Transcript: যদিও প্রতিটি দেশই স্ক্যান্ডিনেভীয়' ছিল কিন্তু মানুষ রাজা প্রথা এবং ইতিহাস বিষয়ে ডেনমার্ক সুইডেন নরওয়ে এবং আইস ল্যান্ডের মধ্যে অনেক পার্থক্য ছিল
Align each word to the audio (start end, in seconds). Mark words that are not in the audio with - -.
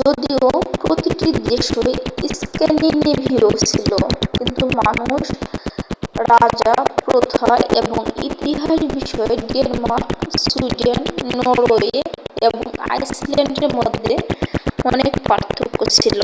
যদিও 0.00 0.46
প্রতিটি 0.76 1.28
দেশই 1.44 1.92
স্ক্যান্ডিনেভীয়' 2.34 3.50
ছিল 3.62 3.90
কিন্তু 4.34 4.64
মানুষ 4.80 5.22
রাজা 6.30 6.74
প্রথা 7.00 7.50
এবং 7.80 8.00
ইতিহাস 8.28 8.80
বিষয়ে 8.96 9.34
ডেনমার্ক 9.48 10.10
সুইডেন 10.42 11.00
নরওয়ে 11.36 11.94
এবং 12.46 12.62
আইস 12.86 13.12
ল্যান্ডের 13.28 13.70
মধ্যে 13.78 14.14
অনেক 14.84 15.12
পার্থক্য 15.28 15.80
ছিল 15.96 16.20